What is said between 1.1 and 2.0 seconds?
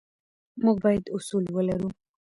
اصول ولرو.